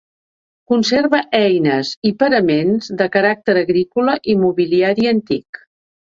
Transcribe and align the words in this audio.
Conserva 0.69 1.19
eines 1.39 1.91
i 2.11 2.13
paraments 2.23 2.89
de 3.03 3.09
caràcter 3.17 3.57
agrícola 3.63 4.19
i 4.35 4.39
mobiliari 4.47 5.09
antic. 5.15 5.63